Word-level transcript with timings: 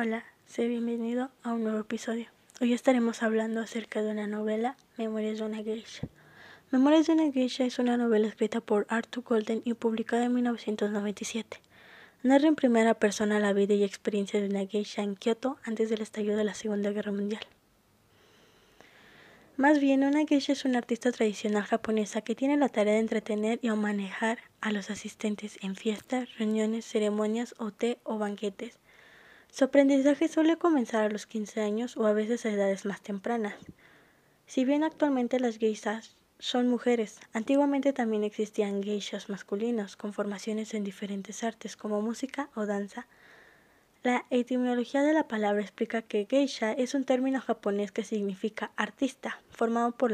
Hola, 0.00 0.22
sé 0.46 0.68
bienvenido 0.68 1.32
a 1.42 1.52
un 1.52 1.64
nuevo 1.64 1.80
episodio. 1.80 2.28
Hoy 2.60 2.72
estaremos 2.72 3.24
hablando 3.24 3.60
acerca 3.60 4.00
de 4.00 4.12
una 4.12 4.28
novela, 4.28 4.76
Memorias 4.96 5.38
de 5.38 5.44
una 5.44 5.64
geisha. 5.64 6.06
Memorias 6.70 7.08
de 7.08 7.14
una 7.14 7.32
geisha 7.32 7.64
es 7.64 7.80
una 7.80 7.96
novela 7.96 8.28
escrita 8.28 8.60
por 8.60 8.86
Arthur 8.90 9.24
Golden 9.24 9.60
y 9.64 9.74
publicada 9.74 10.26
en 10.26 10.34
1997. 10.34 11.60
Narra 12.22 12.46
en 12.46 12.54
primera 12.54 12.94
persona 12.94 13.40
la 13.40 13.52
vida 13.52 13.74
y 13.74 13.82
experiencia 13.82 14.40
de 14.40 14.48
una 14.48 14.64
geisha 14.66 15.02
en 15.02 15.16
Kioto 15.16 15.56
antes 15.64 15.90
del 15.90 16.00
estallido 16.00 16.36
de 16.36 16.44
la 16.44 16.54
Segunda 16.54 16.92
Guerra 16.92 17.10
Mundial. 17.10 17.42
Más 19.56 19.80
bien, 19.80 20.04
una 20.04 20.24
geisha 20.26 20.52
es 20.52 20.64
una 20.64 20.78
artista 20.78 21.10
tradicional 21.10 21.64
japonesa 21.64 22.20
que 22.20 22.36
tiene 22.36 22.56
la 22.56 22.68
tarea 22.68 22.92
de 22.92 23.00
entretener 23.00 23.58
y 23.62 23.70
manejar 23.70 24.38
a 24.60 24.70
los 24.70 24.90
asistentes 24.90 25.58
en 25.60 25.74
fiestas, 25.74 26.38
reuniones, 26.38 26.84
ceremonias 26.84 27.56
o 27.58 27.72
té 27.72 27.98
o 28.04 28.16
banquetes 28.16 28.78
su 29.50 29.64
aprendizaje 29.64 30.28
suele 30.28 30.56
comenzar 30.56 31.04
a 31.04 31.08
los 31.08 31.26
15 31.26 31.60
años 31.60 31.96
o 31.96 32.06
a 32.06 32.12
veces 32.12 32.44
a 32.44 32.50
edades 32.50 32.84
más 32.84 33.00
tempranas. 33.00 33.56
Si 34.46 34.64
bien 34.64 34.84
actualmente 34.84 35.40
las 35.40 35.58
geishas 35.58 36.16
son 36.38 36.68
mujeres, 36.68 37.20
antiguamente 37.32 37.92
también 37.92 38.24
existían 38.24 38.82
geishas 38.82 39.28
masculinos 39.28 39.96
con 39.96 40.12
formaciones 40.12 40.74
en 40.74 40.84
diferentes 40.84 41.42
artes 41.42 41.76
como 41.76 42.00
música 42.00 42.48
o 42.54 42.64
danza. 42.64 43.06
La 44.04 44.24
etimología 44.30 45.02
de 45.02 45.12
la 45.12 45.26
palabra 45.26 45.60
explica 45.60 46.02
que 46.02 46.26
geisha 46.30 46.72
es 46.72 46.94
un 46.94 47.04
término 47.04 47.40
japonés 47.40 47.90
que 47.90 48.04
significa 48.04 48.70
artista, 48.76 49.40
formado 49.50 49.92
por, 49.92 50.12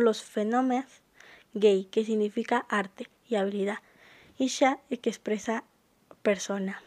los 0.00 0.22
fenómenos 0.22 0.86
gei, 1.52 1.86
que 1.86 2.04
significa 2.04 2.64
arte 2.68 3.08
y 3.28 3.34
habilidad, 3.34 3.78
y 4.38 4.46
sha, 4.46 4.78
que 4.88 5.10
expresa 5.10 5.64
persona. 6.22 6.85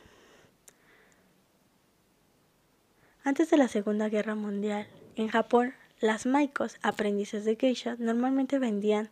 Antes 3.29 3.51
de 3.51 3.57
la 3.57 3.67
Segunda 3.67 4.09
Guerra 4.09 4.33
Mundial, 4.33 4.87
en 5.15 5.27
Japón, 5.27 5.75
las 5.99 6.25
maikos, 6.25 6.77
aprendices 6.81 7.45
de 7.45 7.57
geisha, 7.57 7.95
normalmente 7.99 8.57
venían 8.57 9.11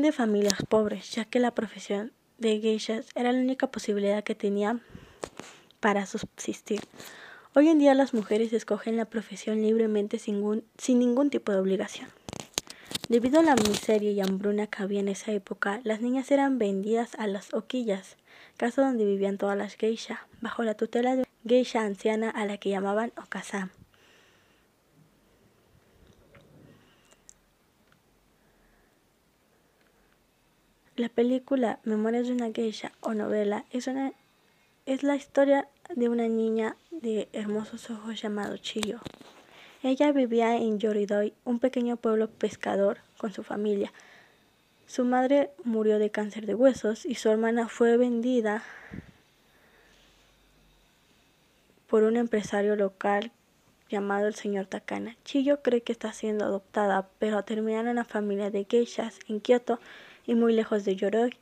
de 0.00 0.12
familias 0.12 0.62
pobres, 0.66 1.10
ya 1.10 1.26
que 1.26 1.40
la 1.40 1.54
profesión 1.54 2.12
de 2.38 2.58
geishas 2.60 3.10
era 3.14 3.32
la 3.32 3.38
única 3.38 3.66
posibilidad 3.66 4.24
que 4.24 4.34
tenían 4.34 4.80
para 5.80 6.06
subsistir. 6.06 6.80
Hoy 7.54 7.68
en 7.68 7.78
día 7.78 7.92
las 7.92 8.14
mujeres 8.14 8.50
escogen 8.54 8.96
la 8.96 9.04
profesión 9.04 9.60
libremente 9.60 10.18
sin, 10.18 10.64
sin 10.78 11.00
ningún 11.00 11.28
tipo 11.28 11.52
de 11.52 11.58
obligación. 11.58 12.08
Debido 13.10 13.40
a 13.40 13.42
la 13.42 13.56
miseria 13.56 14.10
y 14.10 14.22
hambruna 14.22 14.68
que 14.68 14.82
había 14.82 15.00
en 15.00 15.08
esa 15.08 15.32
época, 15.32 15.82
las 15.84 16.00
niñas 16.00 16.30
eran 16.30 16.56
vendidas 16.56 17.14
a 17.18 17.26
las 17.26 17.52
oquillas, 17.52 18.16
casa 18.56 18.80
donde 18.80 19.04
vivían 19.04 19.36
todas 19.36 19.58
las 19.58 19.74
geisha, 19.74 20.26
bajo 20.40 20.62
la 20.62 20.72
tutela 20.72 21.14
de 21.14 21.24
geisha 21.44 21.82
anciana 21.82 22.30
a 22.30 22.46
la 22.46 22.56
que 22.56 22.70
llamaban 22.70 23.12
Okazam. 23.16 23.70
La 30.96 31.08
película 31.08 31.80
Memorias 31.84 32.28
de 32.28 32.32
una 32.32 32.52
geisha 32.52 32.92
o 33.00 33.14
novela 33.14 33.64
es, 33.70 33.88
una, 33.88 34.12
es 34.86 35.02
la 35.02 35.16
historia 35.16 35.68
de 35.94 36.08
una 36.08 36.28
niña 36.28 36.76
de 36.90 37.28
hermosos 37.32 37.90
ojos 37.90 38.22
llamado 38.22 38.56
Chiyo. 38.56 39.00
Ella 39.82 40.12
vivía 40.12 40.56
en 40.56 40.78
Yoridoi, 40.78 41.34
un 41.44 41.58
pequeño 41.58 41.96
pueblo 41.96 42.30
pescador, 42.30 42.98
con 43.18 43.32
su 43.32 43.42
familia. 43.42 43.92
Su 44.86 45.04
madre 45.04 45.50
murió 45.64 45.98
de 45.98 46.10
cáncer 46.10 46.46
de 46.46 46.54
huesos 46.54 47.04
y 47.04 47.16
su 47.16 47.28
hermana 47.28 47.68
fue 47.68 47.96
vendida 47.96 48.62
por 51.94 52.02
un 52.02 52.16
empresario 52.16 52.74
local 52.74 53.30
llamado 53.88 54.26
el 54.26 54.34
señor 54.34 54.66
Takana. 54.66 55.16
Chiyo 55.24 55.62
cree 55.62 55.84
que 55.84 55.92
está 55.92 56.12
siendo 56.12 56.44
adoptada, 56.44 57.08
pero 57.20 57.44
terminan 57.44 57.86
en 57.86 57.94
la 57.94 58.04
familia 58.04 58.50
de 58.50 58.66
geishas 58.68 59.20
en 59.28 59.38
Kioto 59.38 59.78
y 60.26 60.34
muy 60.34 60.54
lejos 60.54 60.84
de 60.84 60.96
Yoroi. 60.96 61.38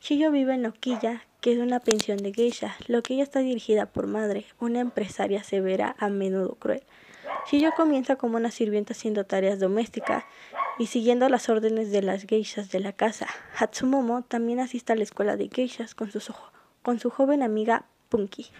Chiyo 0.00 0.32
vive 0.32 0.54
en 0.54 0.66
Okiya, 0.66 1.22
que 1.40 1.52
es 1.52 1.60
una 1.60 1.78
pensión 1.78 2.18
de 2.18 2.32
geishas. 2.32 2.74
Lokiya 2.88 3.22
está 3.22 3.38
dirigida 3.38 3.86
por 3.86 4.08
madre, 4.08 4.46
una 4.58 4.80
empresaria 4.80 5.44
severa, 5.44 5.94
a 6.00 6.08
menudo 6.08 6.56
cruel. 6.56 6.82
Chiyo 7.48 7.70
comienza 7.76 8.16
como 8.16 8.38
una 8.38 8.50
sirvienta 8.50 8.92
haciendo 8.92 9.22
tareas 9.22 9.60
domésticas 9.60 10.24
y 10.80 10.86
siguiendo 10.86 11.28
las 11.28 11.48
órdenes 11.48 11.92
de 11.92 12.02
las 12.02 12.24
geishas 12.24 12.72
de 12.72 12.80
la 12.80 12.92
casa. 12.92 13.28
Hatsumomo 13.56 14.22
también 14.22 14.58
asiste 14.58 14.94
a 14.94 14.96
la 14.96 15.04
escuela 15.04 15.36
de 15.36 15.48
geishas 15.48 15.94
con 15.94 16.10
con 16.82 16.98
su 16.98 17.10
joven 17.10 17.44
amiga 17.44 17.86
Punky. 18.08 18.50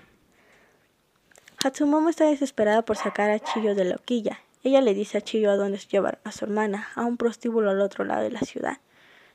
Hatsumomo 1.67 2.11
está 2.11 2.27
desesperada 2.27 2.83
por 2.83 2.97
sacar 2.97 3.29
a 3.29 3.41
Chiyo 3.41 3.75
de 3.75 3.85
la 3.85 3.97
hoquilla. 3.97 4.39
Ella 4.63 4.81
le 4.81 4.95
dice 4.95 5.19
a 5.19 5.21
Chiyo 5.21 5.51
a 5.51 5.57
dónde 5.57 5.79
llevar 5.79 6.21
a 6.23 6.31
su 6.31 6.45
hermana, 6.45 6.87
a 6.95 7.05
un 7.05 7.17
prostíbulo 7.17 7.71
al 7.71 7.81
otro 7.81 8.05
lado 8.05 8.23
de 8.23 8.31
la 8.31 8.39
ciudad. 8.39 8.79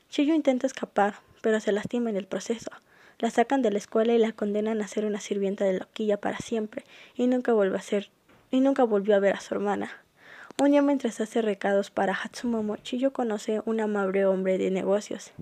Chiyo 0.08 0.32
intenta 0.32 0.66
escapar, 0.66 1.16
pero 1.42 1.60
se 1.60 1.72
lastima 1.72 2.08
en 2.08 2.16
el 2.16 2.24
proceso. 2.24 2.70
La 3.18 3.28
sacan 3.28 3.60
de 3.60 3.70
la 3.70 3.76
escuela 3.76 4.14
y 4.14 4.18
la 4.18 4.32
condenan 4.32 4.80
a 4.80 4.88
ser 4.88 5.04
una 5.04 5.20
sirvienta 5.20 5.66
de 5.66 5.74
la 5.74 5.84
hoquilla 5.84 6.16
para 6.16 6.38
siempre, 6.38 6.86
y 7.16 7.26
nunca 7.26 7.52
vuelve 7.52 7.76
a 7.76 7.82
ser, 7.82 8.08
y 8.50 8.60
nunca 8.60 8.84
volvió 8.84 9.14
a 9.14 9.20
ver 9.20 9.36
a 9.36 9.40
su 9.40 9.52
hermana. 9.52 9.90
Un 10.58 10.70
día 10.70 10.80
mientras 10.80 11.20
hace 11.20 11.42
recados 11.42 11.90
para 11.90 12.14
Hatsumomo, 12.14 12.78
Chiyo 12.78 13.12
conoce 13.12 13.60
un 13.66 13.78
amable 13.78 14.24
hombre 14.24 14.56
de 14.56 14.70
negocios, 14.70 15.32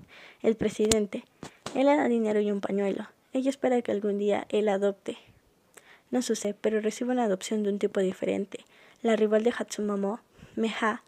el 0.41 0.57
presidente. 0.57 1.23
Él 1.73 1.85
le 1.85 1.95
da 1.95 2.09
dinero 2.09 2.41
y 2.41 2.51
un 2.51 2.59
pañuelo. 2.59 3.07
Ella 3.31 3.49
espera 3.49 3.81
que 3.81 3.93
algún 3.93 4.17
día 4.17 4.45
él 4.49 4.67
adopte 4.67 5.17
no 6.11 6.21
sucede, 6.21 6.53
pero 6.59 6.81
recibe 6.81 7.11
una 7.11 7.23
adopción 7.23 7.63
de 7.63 7.69
un 7.69 7.79
tipo 7.79 7.99
diferente. 7.99 8.65
La 9.01 9.15
rival 9.15 9.43
de 9.43 9.53
Hatsumomo, 9.57 10.19
Meha, 10.55 11.03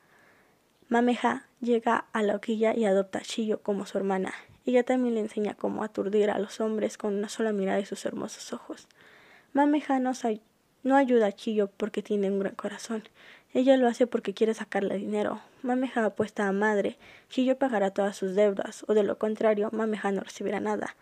Mameha, 0.89 1.45
llega 1.59 2.05
a 2.13 2.23
la 2.23 2.35
hoquilla 2.35 2.75
y 2.75 2.85
adopta 2.85 3.19
a 3.19 3.21
Chiyo 3.21 3.61
como 3.61 3.85
su 3.85 3.97
hermana. 3.97 4.33
Ella 4.65 4.83
también 4.83 5.15
le 5.15 5.21
enseña 5.21 5.55
cómo 5.55 5.83
aturdir 5.83 6.29
a 6.29 6.39
los 6.39 6.59
hombres 6.61 6.97
con 6.97 7.13
una 7.13 7.29
sola 7.29 7.51
mirada 7.51 7.79
y 7.79 7.85
sus 7.85 8.05
hermosos 8.05 8.53
ojos. 8.53 8.87
Mameha 9.51 9.99
no, 9.99 10.13
no 10.83 10.95
ayuda 10.95 11.27
a 11.27 11.31
Chiyo 11.31 11.67
porque 11.67 12.01
tiene 12.01 12.29
un 12.29 12.39
gran 12.39 12.55
corazón. 12.55 13.03
Ella 13.53 13.77
lo 13.77 13.87
hace 13.87 14.07
porque 14.07 14.33
quiere 14.33 14.53
sacarle 14.53 14.97
dinero. 14.97 15.41
Mameha 15.61 16.05
apuesta 16.05 16.47
a 16.47 16.51
madre. 16.51 16.97
Chiyo 17.29 17.57
pagará 17.57 17.91
todas 17.91 18.15
sus 18.15 18.35
deudas, 18.35 18.85
o 18.87 18.93
de 18.93 19.03
lo 19.03 19.17
contrario, 19.17 19.69
Mameha 19.71 20.11
no 20.11 20.21
recibirá 20.21 20.59
nada. 20.59 20.95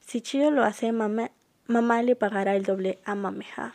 Si 0.00 0.20
Chiyo 0.20 0.50
lo 0.50 0.64
hace, 0.64 0.90
Mame 0.92 1.30
Mamá 1.70 2.02
le 2.02 2.16
pagará 2.16 2.56
el 2.56 2.62
doble 2.62 2.98
a 3.04 3.14
Mameja. 3.14 3.74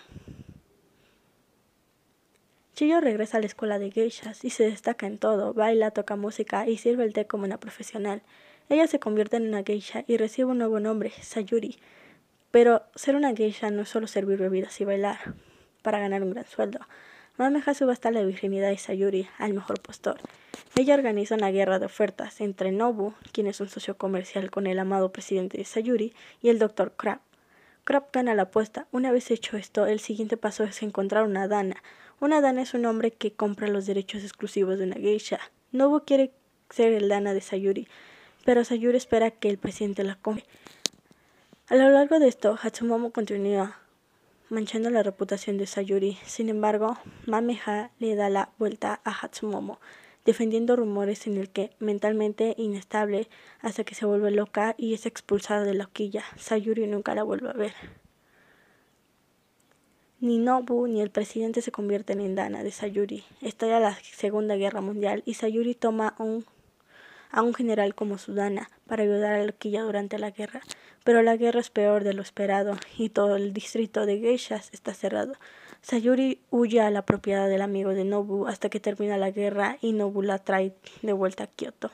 Chiyo 2.74 3.00
regresa 3.02 3.38
a 3.38 3.40
la 3.40 3.46
escuela 3.46 3.78
de 3.78 3.92
geishas 3.92 4.44
y 4.44 4.50
se 4.50 4.64
destaca 4.64 5.06
en 5.06 5.20
todo, 5.20 5.54
baila, 5.54 5.92
toca 5.92 6.16
música 6.16 6.68
y 6.68 6.78
sirve 6.78 7.04
el 7.04 7.14
té 7.14 7.28
como 7.28 7.44
una 7.44 7.60
profesional. 7.60 8.24
Ella 8.68 8.88
se 8.88 9.00
convierte 9.00 9.38
en 9.38 9.48
una 9.48 9.62
geisha 9.62 10.06
y 10.08 10.18
recibe 10.18 10.50
un 10.50 10.58
nuevo 10.58 10.80
nombre, 10.80 11.12
Sayuri. 11.22 11.78
Pero 12.50 12.82
ser 12.96 13.16
una 13.16 13.36
geisha 13.36 13.70
no 13.70 13.84
es 13.84 13.90
solo 13.90 14.08
servir 14.08 14.40
bebidas 14.40 14.82
y 14.82 14.86
bailar 14.86 15.20
para 15.84 16.00
ganar 16.00 16.24
un 16.24 16.32
gran 16.32 16.48
sueldo. 16.48 16.80
Mameja 17.38 17.76
subasta 17.76 18.10
la 18.10 18.24
virginidad 18.24 18.70
de 18.70 18.80
Sayuri 18.80 19.28
al 19.38 19.54
mejor 19.54 19.80
postor. 19.84 20.18
Ella 20.76 20.96
organiza 20.96 21.36
una 21.36 21.52
guerra 21.52 21.78
de 21.78 21.86
ofertas 21.86 22.42
entre 22.42 22.72
Nobu, 22.72 23.14
quien 23.32 23.46
es 23.46 23.62
un 23.62 23.70
socio 23.70 24.00
comercial 24.00 24.50
con 24.50 24.66
el 24.66 24.80
amado 24.80 25.12
presidente 25.12 25.60
de 25.60 25.66
Sayuri, 25.66 26.16
y 26.42 26.50
el 26.50 26.58
Dr. 26.58 26.94
Crab, 26.98 27.20
Crab 27.84 28.06
gana 28.14 28.34
la 28.34 28.44
apuesta. 28.44 28.88
Una 28.92 29.12
vez 29.12 29.30
hecho 29.30 29.58
esto, 29.58 29.86
el 29.86 30.00
siguiente 30.00 30.38
paso 30.38 30.64
es 30.64 30.82
encontrar 30.84 31.26
una 31.26 31.48
dana. 31.48 31.84
Una 32.22 32.40
dana 32.40 32.62
es 32.62 32.74
un 32.74 32.86
hombre 32.86 33.12
que 33.12 33.34
compra 33.34 33.68
los 33.68 33.86
derechos 33.86 34.24
exclusivos 34.24 34.78
de 34.78 34.86
una 34.86 34.96
geisha. 34.96 35.40
Nobu 35.74 36.06
quiere 36.06 36.32
ser 36.70 36.94
el 36.94 37.10
dana 37.10 37.34
de 37.34 37.42
Sayuri, 37.42 37.88
pero 38.46 38.64
Sayuri 38.64 38.98
espera 38.98 39.32
que 39.32 39.50
el 39.50 39.58
presidente 39.58 40.04
la 40.04 40.16
compre. 40.16 40.46
A 41.68 41.76
lo 41.76 41.90
largo 41.90 42.20
de 42.20 42.28
esto, 42.30 42.58
Hatsumomo 42.62 43.12
continúa 43.12 43.80
manchando 44.50 44.90
la 44.90 45.04
reputación 45.04 45.58
de 45.58 45.68
Sayuri. 45.68 46.18
Sin 46.26 46.48
embargo, 46.48 46.98
Mameha 47.26 47.92
le 48.00 48.16
da 48.16 48.30
la 48.30 48.50
vuelta 48.58 49.02
a 49.04 49.12
Hatsumomo 49.12 49.80
defendiendo 50.26 50.76
rumores 50.76 51.28
en 51.28 51.38
el 51.38 51.50
que, 51.50 51.72
mentalmente 51.80 52.56
inestable, 52.58 53.28
hasta 53.60 53.84
que 53.84 53.96
se 53.96 54.06
vuelve 54.06 54.32
loca 54.32 54.76
y 54.78 54.94
es 54.94 55.06
expulsada 55.06 55.64
de 55.64 55.74
la 55.74 55.86
hoquilla. 55.86 56.24
Sayuri 56.38 56.88
nunca 56.88 57.16
la 57.16 57.24
vuelve 57.24 57.50
a 57.50 57.54
ver. 57.54 57.74
Ni 60.20 60.38
Nobu 60.38 60.88
ni 60.88 61.02
el 61.02 61.10
presidente 61.10 61.62
se 61.62 61.74
convierten 61.74 62.22
en 62.22 62.36
Dana 62.36 62.64
de 62.64 62.72
Sayuri. 62.72 63.26
Estalla 63.42 63.82
la 63.82 63.98
Segunda 64.02 64.56
Guerra 64.56 64.80
Mundial 64.80 65.22
y 65.26 65.34
Sayuri 65.34 65.76
toma 65.76 66.16
un, 66.18 66.46
a 67.30 67.42
un 67.42 67.54
general 67.54 67.94
como 67.94 68.18
su 68.18 68.34
Dana 68.34 68.70
para 68.88 69.04
ayudar 69.04 69.34
a 69.34 69.44
la 69.44 69.50
hoquilla 69.52 69.82
durante 69.82 70.18
la 70.18 70.32
guerra. 70.32 70.62
Pero 71.04 71.22
la 71.24 71.36
guerra 71.36 71.60
es 71.60 71.70
peor 71.70 72.06
de 72.06 72.14
lo 72.14 72.22
esperado 72.22 72.78
y 72.98 73.10
todo 73.10 73.36
el 73.36 73.52
distrito 73.52 74.06
de 74.06 74.20
geishas 74.20 74.70
está 74.72 74.94
cerrado. 74.94 75.34
Sayuri 75.84 76.40
huye 76.50 76.80
a 76.80 76.90
la 76.90 77.02
propiedad 77.02 77.50
del 77.50 77.62
amigo 77.62 77.90
de 77.90 78.06
Nobu 78.06 78.48
hasta 78.48 78.70
que 78.70 78.80
termina 78.80 79.18
la 79.18 79.32
guerra 79.32 79.78
y 79.82 79.92
Nobu 79.92 80.22
la 80.22 80.40
trae 80.40 80.74
de 81.02 81.12
vuelta 81.12 81.44
a 81.44 81.48
Kioto. 81.48 81.92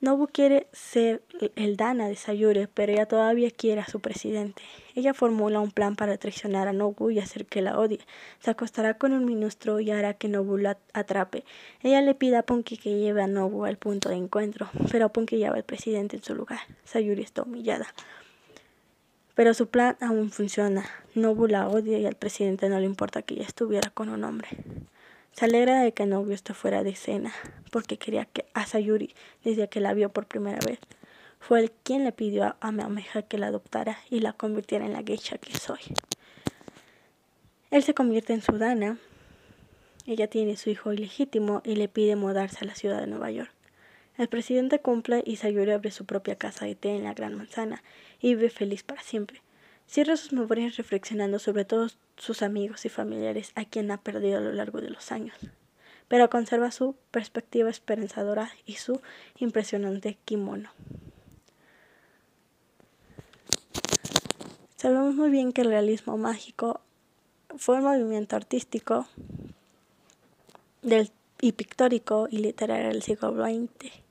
Nobu 0.00 0.26
quiere 0.26 0.68
ser 0.72 1.22
el 1.54 1.76
Dana 1.76 2.08
de 2.08 2.16
Sayuri, 2.16 2.66
pero 2.72 2.92
ella 2.92 3.06
todavía 3.06 3.50
quiere 3.50 3.82
a 3.82 3.86
su 3.86 4.00
presidente. 4.00 4.62
Ella 4.94 5.12
formula 5.12 5.60
un 5.60 5.70
plan 5.70 5.96
para 5.96 6.16
traicionar 6.16 6.66
a 6.66 6.72
Nobu 6.72 7.10
y 7.10 7.18
hacer 7.18 7.44
que 7.44 7.60
la 7.60 7.78
odie. 7.78 8.00
Se 8.40 8.50
acostará 8.50 8.94
con 8.94 9.12
un 9.12 9.26
ministro 9.26 9.78
y 9.78 9.90
hará 9.90 10.14
que 10.14 10.28
Nobu 10.28 10.56
la 10.56 10.78
atrape. 10.94 11.44
Ella 11.82 12.00
le 12.00 12.14
pide 12.14 12.36
a 12.36 12.42
Punky 12.42 12.78
que 12.78 12.98
lleve 12.98 13.20
a 13.20 13.26
Nobu 13.26 13.66
al 13.66 13.76
punto 13.76 14.08
de 14.08 14.16
encuentro, 14.16 14.70
pero 14.90 15.10
Punky 15.10 15.36
lleva 15.36 15.56
al 15.56 15.64
presidente 15.64 16.16
en 16.16 16.22
su 16.22 16.34
lugar. 16.34 16.60
Sayuri 16.84 17.22
está 17.22 17.42
humillada. 17.42 17.86
Pero 19.36 19.52
su 19.52 19.68
plan 19.68 19.96
aún 20.00 20.30
funciona. 20.30 20.86
Nobu 21.14 21.46
la 21.46 21.68
odia 21.68 21.98
y 21.98 22.06
al 22.06 22.16
presidente 22.16 22.70
no 22.70 22.80
le 22.80 22.86
importa 22.86 23.22
que 23.22 23.34
ella 23.34 23.44
estuviera 23.44 23.90
con 23.90 24.08
un 24.08 24.24
hombre. 24.24 24.48
Se 25.32 25.44
alegra 25.44 25.82
de 25.82 25.92
que 25.92 26.06
novio 26.06 26.34
esté 26.34 26.54
fuera 26.54 26.82
de 26.82 26.90
escena, 26.90 27.34
porque 27.70 27.98
quería 27.98 28.24
que 28.24 28.46
a 28.54 28.64
Sayuri, 28.66 29.14
desde 29.44 29.68
que 29.68 29.80
la 29.80 29.92
vio 29.92 30.08
por 30.08 30.24
primera 30.24 30.58
vez, 30.66 30.78
fue 31.38 31.60
el 31.60 31.70
quien 31.70 32.04
le 32.04 32.12
pidió 32.12 32.56
a 32.58 32.72
Mameja 32.72 33.20
que 33.20 33.36
la 33.36 33.48
adoptara 33.48 33.98
y 34.08 34.20
la 34.20 34.32
convirtiera 34.32 34.86
en 34.86 34.94
la 34.94 35.02
geisha 35.02 35.36
que 35.36 35.54
soy. 35.54 35.80
Él 37.70 37.82
se 37.82 37.92
convierte 37.92 38.32
en 38.32 38.40
su 38.40 38.56
dana. 38.56 38.96
Ella 40.06 40.28
tiene 40.28 40.56
su 40.56 40.70
hijo 40.70 40.94
ilegítimo 40.94 41.60
y 41.62 41.76
le 41.76 41.88
pide 41.88 42.16
mudarse 42.16 42.58
a 42.62 42.64
la 42.64 42.74
ciudad 42.74 43.00
de 43.00 43.06
Nueva 43.06 43.30
York. 43.30 43.55
El 44.18 44.28
presidente 44.28 44.78
cumple 44.78 45.22
y 45.26 45.36
Sayuri 45.36 45.72
abre 45.72 45.90
su 45.90 46.06
propia 46.06 46.36
casa 46.36 46.64
de 46.64 46.74
té 46.74 46.96
en 46.96 47.04
la 47.04 47.12
Gran 47.12 47.34
Manzana 47.34 47.82
y 48.18 48.34
vive 48.34 48.48
feliz 48.48 48.82
para 48.82 49.02
siempre. 49.02 49.42
Cierra 49.86 50.16
sus 50.16 50.32
memorias 50.32 50.76
reflexionando 50.76 51.38
sobre 51.38 51.66
todos 51.66 51.98
sus 52.16 52.40
amigos 52.40 52.86
y 52.86 52.88
familiares 52.88 53.52
a 53.56 53.66
quien 53.66 53.90
ha 53.90 53.98
perdido 53.98 54.38
a 54.38 54.40
lo 54.40 54.52
largo 54.52 54.80
de 54.80 54.88
los 54.88 55.12
años, 55.12 55.36
pero 56.08 56.30
conserva 56.30 56.70
su 56.70 56.96
perspectiva 57.10 57.68
esperanzadora 57.68 58.50
y 58.64 58.74
su 58.74 59.00
impresionante 59.38 60.16
kimono. 60.24 60.70
Sabemos 64.76 65.14
muy 65.14 65.30
bien 65.30 65.52
que 65.52 65.60
el 65.60 65.68
realismo 65.68 66.16
mágico 66.16 66.80
fue 67.56 67.76
un 67.76 67.84
movimiento 67.84 68.34
artístico 68.34 69.06
y 71.40 71.52
pictórico 71.52 72.28
y 72.30 72.38
literario 72.38 72.88
del 72.88 73.02
siglo 73.02 73.32
XX, 73.32 74.05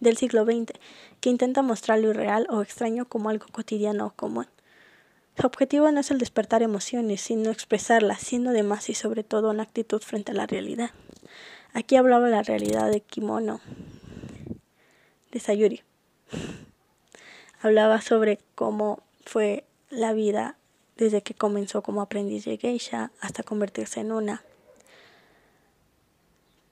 del 0.00 0.16
siglo 0.16 0.44
XX, 0.44 0.72
que 1.20 1.30
intenta 1.30 1.62
mostrar 1.62 1.98
lo 1.98 2.10
irreal 2.10 2.46
o 2.50 2.62
extraño 2.62 3.06
como 3.06 3.30
algo 3.30 3.46
cotidiano 3.50 4.06
o 4.06 4.10
común. 4.10 4.46
Su 5.38 5.46
objetivo 5.46 5.90
no 5.90 6.00
es 6.00 6.10
el 6.10 6.18
despertar 6.18 6.62
emociones, 6.62 7.20
sino 7.20 7.50
expresarlas, 7.50 8.20
siendo 8.20 8.50
además 8.50 8.88
y 8.88 8.94
sobre 8.94 9.22
todo 9.22 9.50
una 9.50 9.64
actitud 9.64 10.00
frente 10.00 10.32
a 10.32 10.34
la 10.34 10.46
realidad. 10.46 10.90
Aquí 11.74 11.96
hablaba 11.96 12.28
la 12.28 12.42
realidad 12.42 12.90
de 12.90 13.00
Kimono, 13.00 13.60
de 15.30 15.40
Sayuri. 15.40 15.82
Hablaba 17.60 18.00
sobre 18.00 18.38
cómo 18.54 19.02
fue 19.24 19.64
la 19.90 20.14
vida 20.14 20.56
desde 20.96 21.22
que 21.22 21.34
comenzó 21.34 21.82
como 21.82 22.00
aprendiz 22.00 22.44
de 22.46 22.56
geisha 22.56 23.10
hasta 23.20 23.42
convertirse 23.42 24.00
en 24.00 24.12
una. 24.12 24.42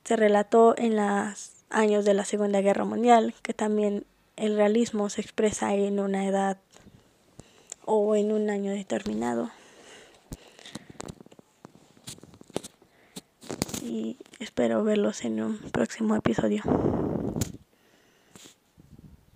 Se 0.04 0.16
relató 0.16 0.74
en 0.78 0.96
los 0.96 1.63
años 1.70 2.04
de 2.04 2.14
la 2.14 2.24
Segunda 2.24 2.60
Guerra 2.60 2.84
Mundial 2.84 3.34
que 3.42 3.54
también 3.54 4.04
el 4.36 4.56
realismo 4.56 5.08
se 5.10 5.20
expresa 5.20 5.74
en 5.74 6.00
una 6.00 6.26
edad 6.26 6.58
o 7.84 8.16
en 8.16 8.32
un 8.32 8.50
año 8.50 8.72
determinado. 8.72 9.50
Y 13.82 14.16
espero 14.38 14.82
verlos 14.82 15.24
en 15.24 15.42
un 15.42 15.58
próximo 15.70 16.16
episodio. 16.16 16.62